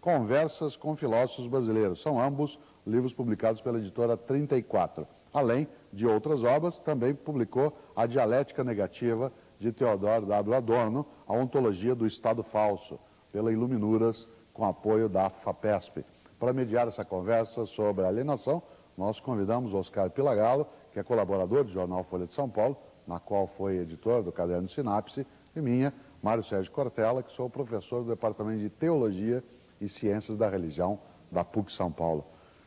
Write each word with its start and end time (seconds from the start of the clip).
Conversas 0.00 0.76
com 0.76 0.96
Filósofos 0.96 1.46
Brasileiros. 1.46 2.02
São 2.02 2.20
ambos 2.20 2.58
livros 2.86 3.14
publicados 3.14 3.60
pela 3.60 3.78
editora 3.78 4.16
34. 4.16 5.06
Além 5.32 5.68
de 5.92 6.06
outras 6.06 6.42
obras, 6.42 6.80
também 6.80 7.14
publicou 7.14 7.72
A 7.94 8.06
Dialética 8.06 8.64
Negativa 8.64 9.32
de 9.58 9.72
Theodor 9.72 10.26
W. 10.26 10.54
Adorno, 10.54 11.06
A 11.26 11.32
Ontologia 11.32 11.94
do 11.94 12.06
Estado 12.06 12.42
Falso, 12.42 12.98
pela 13.30 13.52
Iluminuras, 13.52 14.28
com 14.52 14.64
apoio 14.64 15.08
da 15.08 15.30
FAPESP. 15.30 16.04
Para 16.38 16.52
mediar 16.52 16.88
essa 16.88 17.04
conversa 17.04 17.64
sobre 17.64 18.04
alienação, 18.04 18.62
nós 18.96 19.20
convidamos 19.20 19.72
Oscar 19.72 20.10
Pilagalo, 20.10 20.66
que 20.92 20.98
é 20.98 21.02
colaborador 21.02 21.64
do 21.64 21.70
jornal 21.70 22.02
Folha 22.04 22.26
de 22.26 22.34
São 22.34 22.48
Paulo, 22.48 22.76
na 23.06 23.18
qual 23.18 23.46
foi 23.46 23.76
editor 23.78 24.22
do 24.22 24.32
Caderno 24.32 24.68
Sinapse, 24.68 25.26
e 25.54 25.60
minha, 25.60 25.94
Mário 26.22 26.44
Sérgio 26.44 26.70
Cortella, 26.70 27.22
que 27.22 27.32
sou 27.32 27.50
professor 27.50 28.02
do 28.02 28.10
Departamento 28.10 28.60
de 28.60 28.70
Teologia 28.70 29.42
e 29.80 29.88
Ciências 29.88 30.36
da 30.36 30.48
Religião 30.48 31.00
da 31.30 31.42
PUC 31.44 31.72
São 31.72 31.90
Paulo. 31.90 32.24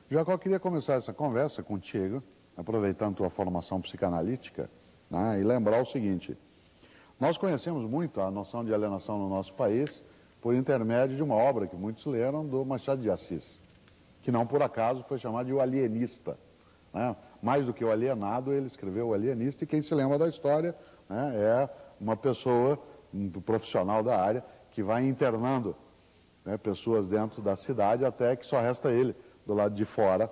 Jacó, 0.09 0.37
queria 0.37 0.59
começar 0.59 0.95
essa 0.95 1.13
conversa 1.13 1.63
contigo, 1.63 2.21
aproveitando 2.57 3.15
tua 3.15 3.29
formação 3.29 3.79
psicanalítica, 3.79 4.69
né, 5.09 5.39
e 5.39 5.43
lembrar 5.43 5.81
o 5.81 5.85
seguinte. 5.85 6.37
Nós 7.19 7.37
conhecemos 7.37 7.89
muito 7.89 8.19
a 8.19 8.29
noção 8.29 8.63
de 8.63 8.73
alienação 8.73 9.17
no 9.17 9.29
nosso 9.29 9.53
país 9.53 10.03
por 10.41 10.53
intermédio 10.53 11.15
de 11.15 11.23
uma 11.23 11.35
obra 11.35 11.65
que 11.65 11.75
muitos 11.75 12.05
leram 12.05 12.45
do 12.45 12.65
Machado 12.65 13.01
de 13.01 13.09
Assis, 13.09 13.59
que 14.21 14.31
não 14.31 14.45
por 14.45 14.61
acaso 14.61 15.01
foi 15.03 15.17
chamado 15.17 15.45
de 15.47 15.53
O 15.53 15.61
Alienista. 15.61 16.37
Né? 16.93 17.15
Mais 17.41 17.65
do 17.65 17.73
que 17.73 17.83
o 17.83 17.91
alienado, 17.91 18.51
ele 18.51 18.67
escreveu 18.67 19.07
O 19.07 19.13
Alienista, 19.13 19.63
e 19.63 19.67
quem 19.67 19.81
se 19.81 19.95
lembra 19.95 20.17
da 20.17 20.27
história 20.27 20.75
né, 21.09 21.33
é 21.35 21.69
uma 21.99 22.15
pessoa, 22.17 22.77
um 23.15 23.29
profissional 23.41 24.03
da 24.03 24.19
área, 24.19 24.43
que 24.71 24.83
vai 24.83 25.05
internando 25.05 25.75
né, 26.43 26.57
pessoas 26.57 27.07
dentro 27.07 27.41
da 27.41 27.55
cidade 27.55 28.03
até 28.05 28.35
que 28.35 28.45
só 28.45 28.59
resta 28.59 28.91
ele 28.91 29.15
do 29.45 29.53
lado 29.53 29.73
de 29.73 29.85
fora. 29.85 30.31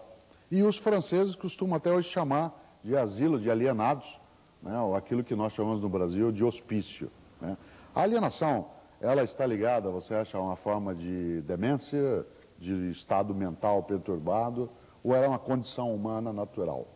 E 0.52 0.62
os 0.62 0.78
franceses 0.78 1.36
costumam 1.36 1.76
até 1.76 1.92
hoje 1.92 2.10
chamar 2.10 2.80
de 2.84 2.96
asilo 2.96 3.40
de 3.40 3.50
alienados, 3.50 4.20
né, 4.62 4.80
ou 4.80 4.96
aquilo 4.96 5.24
que 5.24 5.36
nós 5.36 5.54
chamamos 5.54 5.82
no 5.82 5.90
Brasil 5.90 6.32
de 6.32 6.44
hospício. 6.44 7.10
Né. 7.42 7.58
A 7.96 8.02
alienação, 8.02 8.68
ela 9.00 9.24
está 9.24 9.46
ligada, 9.46 9.90
você 9.90 10.14
acha, 10.14 10.38
a 10.38 10.42
uma 10.42 10.56
forma 10.56 10.94
de 10.94 11.42
demência, 11.42 12.26
de 12.60 12.92
estado 12.92 13.34
mental 13.34 13.84
perturbado, 13.84 14.70
ou 15.04 15.16
é 15.16 15.28
uma 15.28 15.40
condição 15.40 15.94
humana 15.94 16.32
natural? 16.32 16.88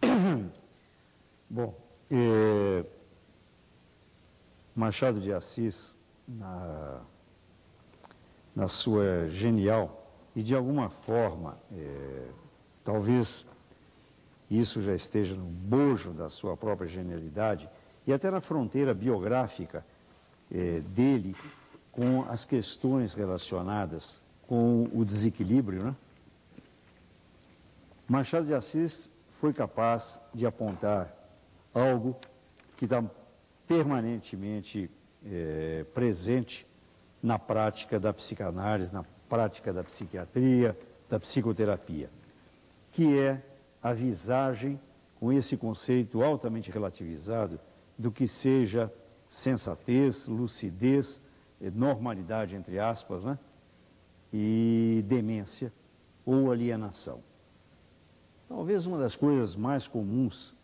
Bom, 1.48 1.74
é, 2.10 2.84
Machado 4.74 5.20
de 5.20 5.32
Assis, 5.32 5.94
na, 6.26 7.00
na 8.54 8.68
sua 8.68 9.28
genial, 9.28 10.04
e 10.34 10.42
de 10.42 10.54
alguma 10.54 10.88
forma, 10.88 11.56
é, 11.72 12.28
talvez 12.82 13.46
isso 14.50 14.80
já 14.80 14.94
esteja 14.94 15.34
no 15.34 15.44
bojo 15.44 16.12
da 16.12 16.28
sua 16.28 16.56
própria 16.56 16.88
genialidade 16.88 17.68
e 18.06 18.12
até 18.12 18.30
na 18.30 18.40
fronteira 18.40 18.92
biográfica 18.92 19.84
é, 20.52 20.80
dele 20.80 21.36
com 21.92 22.22
as 22.28 22.44
questões 22.44 23.14
relacionadas 23.14 24.20
com 24.46 24.88
o 24.92 25.04
desequilíbrio, 25.04 25.84
né? 25.84 25.96
Machado 28.06 28.46
de 28.46 28.52
Assis 28.52 29.08
foi 29.40 29.52
capaz 29.52 30.20
de 30.34 30.44
apontar 30.44 31.14
algo 31.72 32.14
que 32.76 32.84
está 32.84 33.02
permanentemente 33.66 34.90
é, 35.24 35.84
presente 35.94 36.66
na 37.22 37.38
prática 37.38 37.98
da 37.98 38.12
psicanálise, 38.12 38.92
na 38.92 39.04
prática 39.28 39.72
da 39.72 39.82
psiquiatria, 39.82 40.78
da 41.08 41.18
psicoterapia, 41.18 42.10
que 42.92 43.18
é 43.18 43.42
a 43.82 43.92
visagem 43.92 44.78
com 45.18 45.32
esse 45.32 45.56
conceito 45.56 46.22
altamente 46.22 46.70
relativizado 46.70 47.58
do 47.98 48.10
que 48.10 48.28
seja 48.28 48.92
sensatez, 49.28 50.26
lucidez, 50.28 51.20
eh, 51.60 51.70
normalidade, 51.70 52.54
entre 52.54 52.78
aspas, 52.78 53.24
né? 53.24 53.38
e 54.32 55.04
demência 55.06 55.72
ou 56.26 56.50
alienação. 56.50 57.22
Talvez 58.48 58.86
uma 58.86 58.98
das 58.98 59.16
coisas 59.16 59.56
mais 59.56 59.88
comuns 59.88 60.54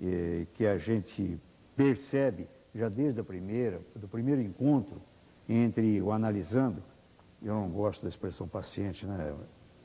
eh, 0.00 0.46
que 0.54 0.66
a 0.66 0.76
gente 0.76 1.40
percebe 1.78 2.48
já 2.74 2.88
desde 2.88 3.20
a 3.20 3.24
primeira, 3.24 3.80
do 3.94 4.08
primeiro 4.08 4.42
encontro 4.42 5.00
entre 5.48 6.02
o 6.02 6.10
analisando, 6.10 6.82
eu 7.40 7.54
não 7.54 7.70
gosto 7.70 8.02
da 8.02 8.08
expressão 8.08 8.48
paciente, 8.48 9.06
né? 9.06 9.32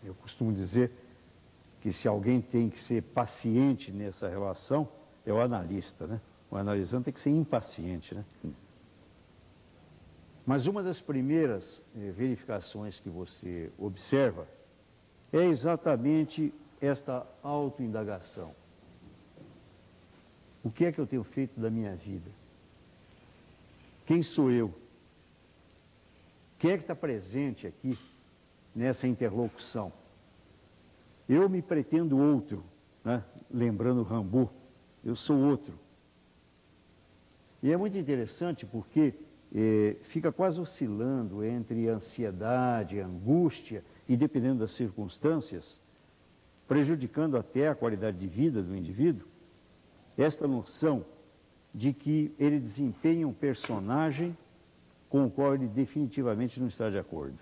Eu 0.04 0.16
costumo 0.16 0.52
dizer 0.52 0.92
que 1.80 1.94
se 1.94 2.08
alguém 2.08 2.42
tem 2.42 2.68
que 2.68 2.82
ser 2.82 3.04
paciente 3.04 3.92
nessa 3.92 4.28
relação, 4.28 4.90
é 5.24 5.32
o 5.32 5.40
analista, 5.40 6.08
né? 6.08 6.20
O 6.50 6.58
analisando 6.58 7.06
tem 7.06 7.14
que 7.14 7.22
ser 7.22 7.30
impaciente, 7.30 8.16
né? 8.16 8.26
Mas 10.46 10.66
uma 10.66 10.82
das 10.82 11.00
primeiras 11.00 11.82
eh, 11.96 12.12
verificações 12.12 13.00
que 13.00 13.10
você 13.10 13.72
observa 13.78 14.48
é 15.32 15.46
exatamente 15.46 16.54
esta 16.82 17.26
autoindagação. 17.44 18.54
O 20.64 20.72
que 20.72 20.86
é 20.86 20.92
que 20.92 21.00
eu 21.00 21.06
tenho 21.06 21.24
feito 21.24 21.60
da 21.60 21.70
minha 21.70 21.96
vida? 21.96 22.32
Quem 24.06 24.24
sou 24.24 24.50
eu? 24.50 24.74
Quem 26.58 26.72
é 26.72 26.78
que 26.78 26.84
está 26.84 26.96
presente 26.96 27.68
aqui 27.68 27.98
nessa 28.74 29.06
interlocução? 29.06 29.92
Eu 31.28 31.50
me 31.50 31.62
pretendo 31.62 32.18
outro, 32.18 32.64
né? 33.04 33.24
lembrando 33.52 34.04
Rambo, 34.04 34.50
eu 35.04 35.16
sou 35.16 35.38
outro. 35.38 35.78
E 37.62 37.72
é 37.72 37.78
muito 37.78 37.98
interessante 37.98 38.66
porque 38.66 39.14
eh, 39.54 39.98
fica 40.04 40.32
quase 40.32 40.60
oscilando 40.60 41.44
entre 41.44 41.88
ansiedade, 41.88 43.00
angústia 43.00 43.84
e, 44.08 44.16
dependendo 44.16 44.60
das 44.60 44.72
circunstâncias, 44.72 45.82
prejudicando 46.68 47.38
até 47.38 47.68
a 47.68 47.76
qualidade 47.76 48.18
de 48.18 48.28
vida 48.28 48.62
do 48.62 48.76
indivíduo, 48.76 49.28
esta 50.18 50.48
noção 50.48 51.06
de 51.74 51.92
que 51.92 52.34
ele 52.38 52.60
desempenha 52.60 53.28
um 53.28 53.34
personagem 53.34 54.38
com 55.10 55.26
o 55.26 55.32
qual 55.32 55.56
ele 55.56 55.68
definitivamente 55.68 56.60
não 56.60 56.68
está 56.68 56.90
de 56.90 56.98
acordo. 56.98 57.38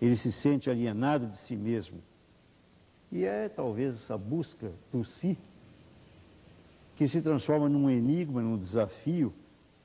Ele 0.00 0.16
se 0.16 0.32
sente 0.32 0.70
alienado 0.70 1.26
de 1.26 1.38
si 1.38 1.56
mesmo. 1.56 2.02
E 3.10 3.24
é 3.24 3.48
talvez 3.48 3.94
essa 3.94 4.16
busca 4.16 4.72
por 4.90 5.06
si 5.06 5.38
que 6.96 7.06
se 7.06 7.20
transforma 7.20 7.68
num 7.68 7.90
enigma, 7.90 8.40
num 8.40 8.56
desafio 8.56 9.32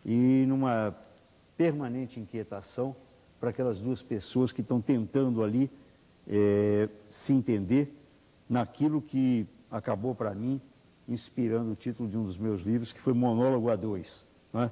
e 0.06 0.46
numa 0.48 0.96
permanente 1.58 2.20
inquietação 2.20 2.96
para 3.40 3.50
aquelas 3.50 3.80
duas 3.80 4.02
pessoas 4.02 4.52
que 4.52 4.62
estão 4.62 4.82
tentando 4.82 5.44
ali 5.44 5.70
é, 6.28 6.90
se 7.10 7.34
entender 7.34 7.94
naquilo 8.50 9.02
que 9.02 9.48
acabou 9.70 10.16
para 10.16 10.34
mim 10.34 10.62
inspirando 11.08 11.72
o 11.72 11.76
título 11.76 12.10
de 12.10 12.18
um 12.18 12.24
dos 12.24 12.38
meus 12.38 12.62
livros, 12.62 12.92
que 12.92 13.00
foi 13.00 13.14
Monólogo 13.14 13.70
a 13.70 13.76
Dois. 13.76 14.26
Não 14.52 14.64
é? 14.64 14.72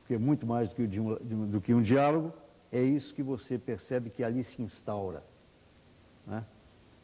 Porque 0.00 0.14
é 0.14 0.18
muito 0.18 0.46
mais 0.46 0.68
do 0.68 0.74
que, 0.74 1.00
um, 1.00 1.46
do 1.46 1.60
que 1.60 1.74
um 1.74 1.82
diálogo, 1.82 2.32
é 2.70 2.82
isso 2.82 3.14
que 3.14 3.22
você 3.22 3.58
percebe 3.58 4.10
que 4.10 4.22
ali 4.22 4.44
se 4.44 4.60
instaura. 4.62 5.24
É? 6.30 6.42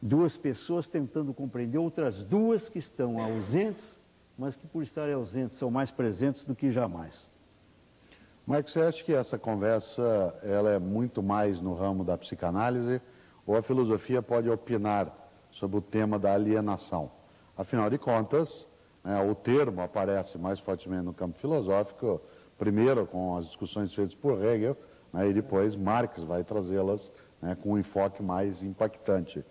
Duas 0.03 0.37
pessoas 0.37 0.87
tentando 0.87 1.33
compreender 1.33 1.79
outras 1.79 2.23
duas 2.23 2.69
que 2.69 2.79
estão 2.79 3.21
ausentes, 3.21 3.99
mas 4.37 4.57
que 4.57 4.67
por 4.67 4.83
estarem 4.83 5.15
ausentes 5.15 5.59
são 5.59 5.71
mais 5.71 5.91
presentes 5.91 6.45
do 6.45 6.55
que 6.55 6.71
jamais. 6.71 7.31
Marcos, 8.47 8.73
você 8.73 8.81
acha 8.81 9.05
que 9.05 9.13
essa 9.13 9.39
conversa 9.39 10.39
ela 10.43 10.71
é 10.71 10.79
muito 10.79 11.23
mais 11.23 11.61
no 11.61 11.75
ramo 11.75 12.05
da 12.05 12.19
psicanálise 12.19 13.01
ou 13.47 13.57
a 13.57 13.63
filosofia 13.63 14.21
pode 14.23 14.49
opinar 14.51 15.15
sobre 15.51 15.77
o 15.77 15.81
tema 15.81 16.19
da 16.19 16.35
alienação? 16.35 17.11
Afinal 17.61 17.91
de 17.91 17.99
contas, 17.99 18.67
né, 19.05 19.21
o 19.21 19.35
termo 19.35 19.83
aparece 19.83 20.39
mais 20.39 20.59
fortemente 20.59 21.03
no 21.03 21.13
campo 21.13 21.39
filosófico, 21.39 22.19
primeiro 22.57 23.07
com 23.07 23.37
as 23.37 23.45
discussões 23.45 23.93
feitas 23.93 24.15
por 24.15 24.43
Hegel, 24.43 24.75
né, 25.13 25.29
e 25.29 25.35
depois 25.35 25.77
Marx 25.77 26.23
vai 26.23 26.43
trazê-las 26.43 27.13
né, 27.39 27.55
com 27.63 27.73
um 27.73 27.79
enfoque 27.79 28.23
mais 28.23 28.63
impactante. 28.63 29.45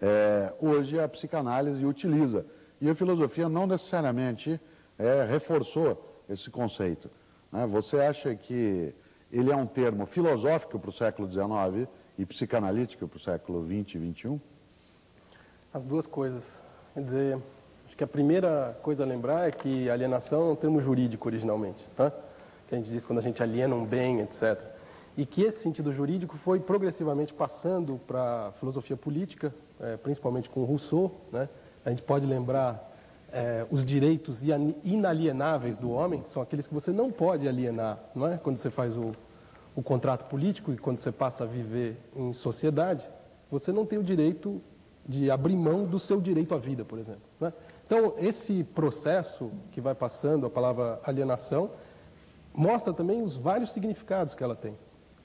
É, 0.00 0.54
hoje 0.58 0.98
a 0.98 1.06
psicanálise 1.06 1.84
utiliza, 1.84 2.46
e 2.80 2.88
a 2.88 2.94
filosofia 2.94 3.46
não 3.46 3.66
necessariamente 3.66 4.58
é, 4.98 5.26
reforçou 5.26 6.22
esse 6.30 6.48
conceito. 6.48 7.10
Né? 7.52 7.66
Você 7.66 8.00
acha 8.00 8.34
que 8.34 8.94
ele 9.30 9.52
é 9.52 9.56
um 9.56 9.66
termo 9.66 10.06
filosófico 10.06 10.78
para 10.78 10.88
o 10.88 10.92
século 10.94 11.30
XIX 11.30 11.86
e 12.16 12.24
psicanalítico 12.24 13.06
para 13.06 13.18
o 13.18 13.20
século 13.20 13.62
XX 13.66 13.96
e 13.96 14.12
XXI? 14.14 14.40
As 15.74 15.84
duas 15.84 16.06
coisas. 16.06 16.69
Quer 17.00 17.04
dizer, 17.04 17.38
acho 17.86 17.96
que 17.96 18.04
a 18.04 18.06
primeira 18.06 18.78
coisa 18.82 19.04
a 19.04 19.06
lembrar 19.06 19.48
é 19.48 19.50
que 19.50 19.88
alienação 19.88 20.50
é 20.50 20.52
um 20.52 20.54
termo 20.54 20.82
jurídico 20.82 21.28
originalmente, 21.28 21.88
tá? 21.96 22.12
que 22.68 22.74
a 22.74 22.76
gente 22.76 22.90
diz 22.90 23.06
quando 23.06 23.20
a 23.20 23.22
gente 23.22 23.42
aliena 23.42 23.74
um 23.74 23.86
bem, 23.86 24.20
etc. 24.20 24.62
e 25.16 25.24
que 25.24 25.40
esse 25.40 25.62
sentido 25.62 25.94
jurídico 25.94 26.36
foi 26.36 26.60
progressivamente 26.60 27.32
passando 27.32 27.98
para 28.06 28.48
a 28.48 28.52
filosofia 28.52 28.98
política, 28.98 29.54
é, 29.80 29.96
principalmente 29.96 30.50
com 30.50 30.62
Rousseau. 30.64 31.10
Né? 31.32 31.48
A 31.86 31.88
gente 31.88 32.02
pode 32.02 32.26
lembrar 32.26 32.92
é, 33.32 33.66
os 33.70 33.82
direitos 33.82 34.42
inalienáveis 34.84 35.78
do 35.78 35.90
homem, 35.90 36.22
são 36.26 36.42
aqueles 36.42 36.68
que 36.68 36.74
você 36.74 36.92
não 36.92 37.10
pode 37.10 37.48
alienar, 37.48 37.98
não 38.14 38.28
é? 38.28 38.36
Quando 38.36 38.58
você 38.58 38.68
faz 38.68 38.94
o, 38.98 39.12
o 39.74 39.82
contrato 39.82 40.26
político 40.26 40.70
e 40.70 40.76
quando 40.76 40.98
você 40.98 41.10
passa 41.10 41.44
a 41.44 41.46
viver 41.46 41.96
em 42.14 42.34
sociedade, 42.34 43.08
você 43.50 43.72
não 43.72 43.86
tem 43.86 43.98
o 43.98 44.02
direito 44.02 44.60
de 45.06 45.30
abrir 45.30 45.56
mão 45.56 45.84
do 45.84 45.98
seu 45.98 46.20
direito 46.20 46.54
à 46.54 46.58
vida, 46.58 46.84
por 46.84 46.98
exemplo. 46.98 47.22
Né? 47.40 47.52
Então, 47.86 48.14
esse 48.18 48.62
processo 48.62 49.50
que 49.72 49.80
vai 49.80 49.94
passando, 49.94 50.46
a 50.46 50.50
palavra 50.50 51.00
alienação, 51.04 51.70
mostra 52.54 52.92
também 52.92 53.22
os 53.22 53.36
vários 53.36 53.72
significados 53.72 54.34
que 54.34 54.44
ela 54.44 54.54
tem. 54.54 54.76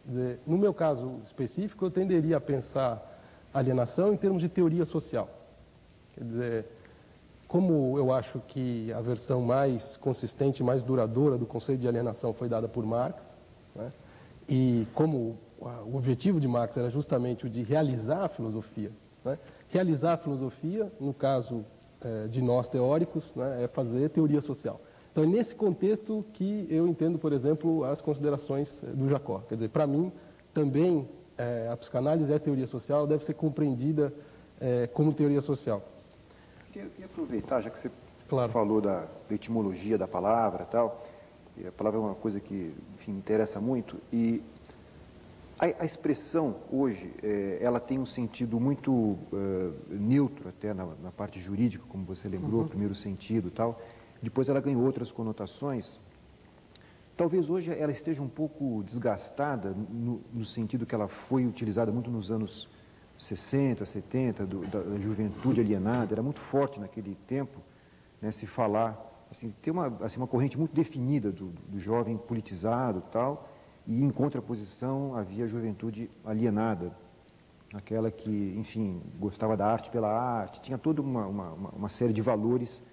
Dizer, 0.05 0.39
no 0.45 0.57
meu 0.57 0.73
caso 0.73 1.19
específico, 1.23 1.85
eu 1.85 1.91
tenderia 1.91 2.37
a 2.37 2.41
pensar 2.41 3.19
alienação 3.53 4.13
em 4.13 4.17
termos 4.17 4.41
de 4.41 4.49
teoria 4.49 4.85
social. 4.85 5.29
Quer 6.13 6.23
dizer, 6.23 6.65
como 7.47 7.97
eu 7.97 8.11
acho 8.11 8.39
que 8.47 8.91
a 8.93 9.01
versão 9.01 9.41
mais 9.41 9.97
consistente, 9.97 10.63
mais 10.63 10.83
duradoura 10.83 11.37
do 11.37 11.45
conceito 11.45 11.81
de 11.81 11.87
alienação 11.87 12.33
foi 12.33 12.49
dada 12.49 12.67
por 12.67 12.85
Marx, 12.85 13.35
né? 13.75 13.89
e 14.47 14.87
como 14.93 15.37
o 15.59 15.95
objetivo 15.95 16.39
de 16.39 16.47
Marx 16.47 16.77
era 16.77 16.89
justamente 16.89 17.45
o 17.45 17.49
de 17.49 17.63
realizar 17.63 18.25
a 18.25 18.27
filosofia, 18.27 18.91
né? 19.23 19.39
Realizar 19.69 20.13
a 20.13 20.17
filosofia, 20.17 20.91
no 20.99 21.13
caso 21.13 21.65
é, 22.01 22.27
de 22.27 22.41
nós 22.41 22.67
teóricos, 22.67 23.33
né, 23.35 23.63
é 23.63 23.67
fazer 23.67 24.09
teoria 24.09 24.41
social. 24.41 24.79
Então, 25.11 25.23
é 25.23 25.27
nesse 25.27 25.55
contexto 25.55 26.25
que 26.33 26.67
eu 26.69 26.87
entendo, 26.87 27.17
por 27.17 27.31
exemplo, 27.31 27.83
as 27.85 28.01
considerações 28.01 28.83
é, 28.83 28.87
do 28.87 29.07
Jacó. 29.07 29.39
Quer 29.47 29.55
dizer, 29.55 29.69
para 29.69 29.87
mim, 29.87 30.11
também 30.53 31.07
é, 31.37 31.69
a 31.71 31.77
psicanálise 31.77 32.31
é 32.31 32.39
teoria 32.39 32.67
social, 32.67 33.07
deve 33.07 33.23
ser 33.23 33.33
compreendida 33.33 34.13
é, 34.59 34.87
como 34.87 35.13
teoria 35.13 35.41
social. 35.41 35.81
Eu 36.75 36.89
queria 36.89 37.05
aproveitar, 37.05 37.61
já 37.61 37.69
que 37.69 37.79
você 37.79 37.89
claro. 38.27 38.51
falou 38.51 38.81
da, 38.81 39.01
da 39.29 39.35
etimologia 39.35 39.97
da 39.97 40.07
palavra 40.07 40.63
e 40.63 40.71
tal, 40.71 41.05
e 41.57 41.67
a 41.67 41.71
palavra 41.71 41.99
é 41.99 42.03
uma 42.03 42.15
coisa 42.15 42.39
que, 42.39 42.73
enfim, 42.95 43.13
me 43.13 43.19
interessa 43.19 43.61
muito, 43.61 43.97
e 44.11 44.43
a, 45.59 45.65
a 45.65 45.85
expressão 45.85 46.57
hoje, 46.71 47.13
é, 47.23 47.59
ela 47.61 47.79
tem 47.79 47.99
um 47.99 48.05
sentido 48.05 48.59
muito 48.59 48.91
uh, 48.91 49.73
neutro 49.89 50.49
até 50.49 50.73
na, 50.73 50.85
na, 51.01 51.11
parte 51.11 51.39
jurídica, 51.39 51.83
como 51.87 52.03
você 52.03 52.27
lembrou, 52.27 52.61
uhum. 52.61 52.67
primeiro 52.67 52.95
sentido 52.95 53.49
tal, 53.49 53.81
depois 54.21 54.49
ela 54.49 54.59
ganhou 54.59 54.83
outras 54.83 55.11
conotações, 55.11 55.99
Talvez 57.17 57.49
hoje 57.49 57.71
ela 57.71 57.93
esteja 57.93 58.21
um 58.21 58.27
pouco 58.27 58.83
desgastada 58.83 59.69
no, 59.69 60.21
no, 60.33 60.43
sentido 60.43 60.85
que 60.85 60.93
ela 60.93 61.07
foi 61.07 61.45
utilizada 61.45 61.89
muito 61.89 62.11
nos 62.11 62.29
anos 62.29 62.67
60, 63.17 63.85
70, 63.85 64.45
do, 64.45 64.67
da, 64.67 64.81
da, 64.81 64.99
juventude 64.99 65.61
alienada, 65.61 66.13
era 66.13 66.21
muito 66.21 66.41
forte 66.41 66.77
naquele 66.77 67.15
tempo 67.25 67.61
né, 68.21 68.31
se 68.31 68.45
falar, 68.45 69.25
assim, 69.31 69.53
tem 69.61 69.71
uma, 69.71 69.87
assim, 70.01 70.17
uma 70.17 70.27
corrente 70.27 70.59
muito 70.59 70.75
definida 70.75 71.31
do, 71.31 71.53
do 71.69 71.79
jovem 71.79 72.17
politizado 72.17 73.01
tal, 73.09 73.49
e 73.87 74.03
em 74.03 74.09
contraposição 74.09 75.15
havia 75.15 75.45
a 75.45 75.47
juventude 75.47 76.09
alienada, 76.23 76.91
aquela 77.73 78.09
que, 78.09 78.55
enfim, 78.57 79.01
gostava 79.19 79.55
da 79.55 79.67
arte 79.67 79.89
pela 79.89 80.09
arte, 80.09 80.61
tinha 80.61 80.77
toda 80.77 81.01
uma, 81.01 81.27
uma, 81.27 81.51
uma 81.51 81.89
série 81.89 82.13
de 82.13 82.21
valores 82.21 82.83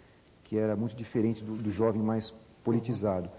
que 0.44 0.58
era 0.58 0.76
muito 0.76 0.94
diferente 0.94 1.42
do, 1.42 1.56
do 1.56 1.70
jovem 1.70 2.02
mais 2.02 2.34
politizado. 2.62 3.30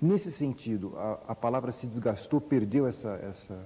Nesse 0.00 0.32
sentido, 0.32 0.94
a, 0.96 1.18
a 1.28 1.34
palavra 1.34 1.72
se 1.72 1.86
desgastou, 1.86 2.40
perdeu 2.40 2.86
essa, 2.86 3.10
essa, 3.22 3.58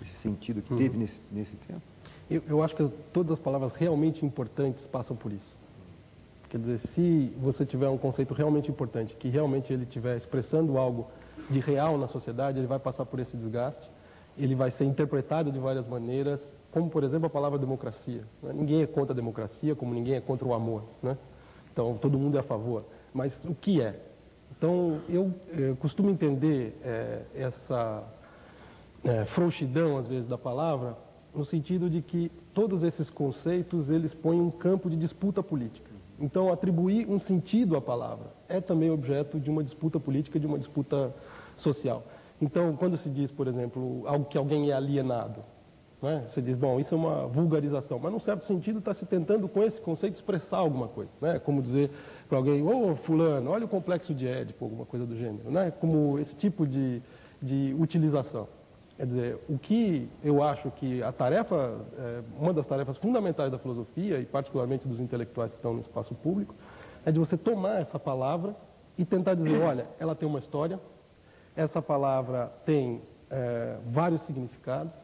esse 0.00 0.14
sentido 0.14 0.62
que 0.62 0.74
teve 0.74 0.94
uhum. 0.94 1.00
nesse, 1.00 1.22
nesse 1.30 1.56
tempo? 1.56 1.82
Eu, 2.30 2.42
eu 2.48 2.62
acho 2.62 2.74
que 2.74 2.82
as, 2.82 2.92
todas 3.12 3.32
as 3.32 3.38
palavras 3.38 3.72
realmente 3.72 4.24
importantes 4.24 4.86
passam 4.86 5.16
por 5.16 5.32
isso. 5.32 5.57
Quer 6.48 6.58
dizer, 6.58 6.78
se 6.78 7.32
você 7.38 7.66
tiver 7.66 7.88
um 7.88 7.98
conceito 7.98 8.32
realmente 8.32 8.70
importante, 8.70 9.14
que 9.14 9.28
realmente 9.28 9.72
ele 9.72 9.82
estiver 9.82 10.16
expressando 10.16 10.78
algo 10.78 11.06
de 11.50 11.60
real 11.60 11.98
na 11.98 12.06
sociedade, 12.06 12.58
ele 12.58 12.66
vai 12.66 12.78
passar 12.78 13.04
por 13.04 13.20
esse 13.20 13.36
desgaste, 13.36 13.90
ele 14.36 14.54
vai 14.54 14.70
ser 14.70 14.84
interpretado 14.84 15.52
de 15.52 15.58
várias 15.58 15.86
maneiras, 15.86 16.54
como, 16.70 16.88
por 16.88 17.04
exemplo, 17.04 17.26
a 17.26 17.30
palavra 17.30 17.58
democracia. 17.58 18.22
Né? 18.42 18.52
Ninguém 18.54 18.82
é 18.82 18.86
contra 18.86 19.12
a 19.12 19.16
democracia, 19.16 19.74
como 19.74 19.92
ninguém 19.92 20.14
é 20.14 20.20
contra 20.20 20.46
o 20.46 20.54
amor. 20.54 20.84
Né? 21.02 21.18
Então, 21.72 21.96
todo 21.96 22.18
mundo 22.18 22.36
é 22.36 22.40
a 22.40 22.42
favor. 22.42 22.84
Mas 23.12 23.44
o 23.44 23.54
que 23.54 23.82
é? 23.82 24.00
Então, 24.56 25.00
eu, 25.08 25.34
eu 25.48 25.76
costumo 25.76 26.08
entender 26.08 26.78
é, 26.82 27.22
essa 27.34 28.02
é, 29.04 29.24
frouxidão, 29.24 29.98
às 29.98 30.06
vezes, 30.06 30.26
da 30.26 30.38
palavra, 30.38 30.96
no 31.34 31.44
sentido 31.44 31.90
de 31.90 32.00
que 32.00 32.30
todos 32.54 32.82
esses 32.82 33.10
conceitos, 33.10 33.90
eles 33.90 34.14
põem 34.14 34.40
um 34.40 34.50
campo 34.50 34.88
de 34.88 34.96
disputa 34.96 35.42
política. 35.42 35.87
Então, 36.20 36.52
atribuir 36.52 37.08
um 37.08 37.18
sentido 37.18 37.76
à 37.76 37.80
palavra 37.80 38.32
é 38.48 38.60
também 38.60 38.90
objeto 38.90 39.38
de 39.38 39.50
uma 39.50 39.62
disputa 39.62 40.00
política, 40.00 40.38
de 40.38 40.46
uma 40.46 40.58
disputa 40.58 41.14
social. 41.56 42.02
Então, 42.40 42.76
quando 42.76 42.96
se 42.96 43.08
diz, 43.08 43.30
por 43.30 43.46
exemplo, 43.46 44.02
algo 44.06 44.24
que 44.24 44.36
alguém 44.36 44.70
é 44.70 44.74
alienado, 44.74 45.44
né? 46.00 46.24
você 46.28 46.40
diz, 46.40 46.56
bom, 46.56 46.78
isso 46.78 46.94
é 46.94 46.98
uma 46.98 47.26
vulgarização, 47.26 47.98
mas 47.98 48.12
num 48.12 48.18
certo 48.18 48.44
sentido 48.44 48.78
está 48.78 48.94
se 48.94 49.06
tentando 49.06 49.48
com 49.48 49.62
esse 49.62 49.80
conceito 49.80 50.14
expressar 50.14 50.58
alguma 50.58 50.88
coisa. 50.88 51.10
Né? 51.20 51.38
Como 51.38 51.60
dizer 51.60 51.90
para 52.28 52.38
alguém, 52.38 52.62
ô 52.62 52.90
oh, 52.90 52.96
fulano, 52.96 53.50
olha 53.50 53.64
o 53.64 53.68
complexo 53.68 54.14
de 54.14 54.26
Édipo, 54.26 54.64
alguma 54.64 54.86
coisa 54.86 55.04
do 55.04 55.16
gênero. 55.16 55.50
Né? 55.50 55.70
Como 55.70 56.18
esse 56.18 56.36
tipo 56.36 56.66
de, 56.66 57.02
de 57.42 57.74
utilização. 57.78 58.48
Quer 58.98 59.06
dizer, 59.06 59.38
o 59.48 59.56
que 59.56 60.10
eu 60.24 60.42
acho 60.42 60.72
que 60.72 61.00
a 61.04 61.12
tarefa, 61.12 61.86
é, 61.96 62.20
uma 62.36 62.52
das 62.52 62.66
tarefas 62.66 62.96
fundamentais 62.96 63.48
da 63.48 63.56
filosofia, 63.56 64.18
e 64.18 64.26
particularmente 64.26 64.88
dos 64.88 64.98
intelectuais 64.98 65.52
que 65.52 65.58
estão 65.60 65.72
no 65.72 65.78
espaço 65.78 66.16
público, 66.16 66.52
é 67.06 67.12
de 67.12 67.18
você 67.20 67.36
tomar 67.36 67.80
essa 67.80 67.96
palavra 67.96 68.56
e 68.98 69.04
tentar 69.04 69.34
dizer, 69.34 69.56
olha, 69.62 69.86
ela 70.00 70.16
tem 70.16 70.28
uma 70.28 70.40
história, 70.40 70.80
essa 71.54 71.80
palavra 71.80 72.52
tem 72.64 73.00
é, 73.30 73.76
vários 73.86 74.22
significados, 74.22 74.94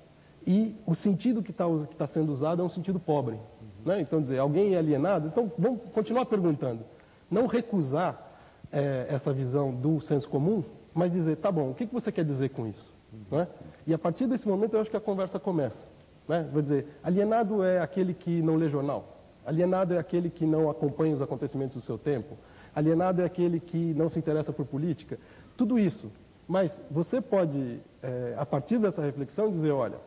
e 0.45 0.75
o 0.85 0.95
sentido 0.97 1.41
que 1.41 1.53
está 1.53 1.67
tá 1.97 2.07
sendo 2.09 2.33
usado 2.33 2.63
é 2.63 2.65
um 2.65 2.69
sentido 2.69 2.99
pobre. 2.99 3.39
Né? 3.87 4.01
Então, 4.01 4.21
dizer, 4.21 4.41
alguém 4.41 4.75
é 4.75 4.79
alienado? 4.79 5.29
Então, 5.29 5.53
vamos 5.57 5.89
continuar 5.91 6.27
perguntando. 6.27 6.85
Não 7.31 7.47
recusar 7.47 8.33
é, 8.73 9.07
essa 9.09 9.33
visão 9.33 9.73
do 9.73 10.01
senso 10.01 10.29
comum, 10.29 10.65
mas 10.95 11.11
dizer, 11.11 11.37
tá 11.37 11.51
bom, 11.51 11.71
o 11.71 11.75
que, 11.75 11.87
que 11.87 11.93
você 11.93 12.13
quer 12.13 12.25
dizer 12.25 12.51
com 12.51 12.67
isso? 12.67 12.93
Né? 13.31 13.49
E 13.87 13.93
a 13.93 13.99
partir 13.99 14.27
desse 14.27 14.47
momento 14.47 14.75
eu 14.75 14.81
acho 14.81 14.91
que 14.91 14.97
a 14.97 15.01
conversa 15.01 15.39
começa. 15.39 15.87
Né? 16.29 16.49
Vou 16.53 16.63
dizer, 16.63 16.87
alienado 17.03 17.63
é 17.63 17.81
aquele 17.81 18.15
que 18.15 18.41
não 18.43 18.57
lê 18.57 18.69
jornal. 18.69 19.19
Alienado 19.45 19.93
é 19.95 19.99
aquele 19.99 20.31
que 20.31 20.47
não 20.47 20.71
acompanha 20.71 21.15
os 21.15 21.21
acontecimentos 21.21 21.77
do 21.77 21.83
seu 21.83 21.99
tempo. 21.99 22.37
Alienado 22.75 23.21
é 23.21 23.25
aquele 23.25 23.61
que 23.61 23.93
não 23.95 24.09
se 24.09 24.19
interessa 24.19 24.53
por 24.53 24.65
política. 24.65 25.19
Tudo 25.57 25.79
isso. 25.79 26.11
Mas 26.49 26.83
você 26.91 27.21
pode, 27.21 27.81
é, 28.03 28.35
a 28.39 28.47
partir 28.47 28.79
dessa 28.79 29.03
reflexão, 29.03 29.51
dizer, 29.51 29.71
olha, 29.71 29.99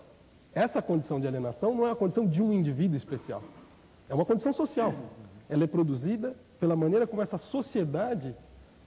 essa 0.53 0.81
condição 0.81 1.19
de 1.19 1.27
alienação 1.27 1.75
não 1.75 1.85
é 1.85 1.91
a 1.91 1.95
condição 1.95 2.25
de 2.25 2.41
um 2.41 2.51
indivíduo 2.51 2.97
especial. 2.97 3.43
É 4.09 4.15
uma 4.15 4.25
condição 4.25 4.51
social. 4.51 4.93
Ela 5.49 5.65
é 5.65 5.67
produzida 5.67 6.35
pela 6.59 6.75
maneira 6.75 7.05
como 7.05 7.21
essa 7.21 7.37
sociedade 7.37 8.35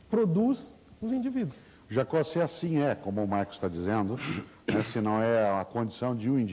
produz 0.09 0.79
os 1.01 1.13
indivíduos. 1.13 1.70
Jacó, 1.91 2.23
se 2.23 2.41
assim 2.41 2.79
é, 2.79 2.95
como 2.95 3.23
o 3.23 3.27
Marcos 3.27 3.57
está 3.57 3.67
dizendo, 3.67 4.17
né, 4.73 4.81
se 4.85 5.01
não 5.01 5.21
é 5.21 5.61
a 5.61 5.65
condição 5.65 6.15
de 6.15 6.31
um 6.31 6.39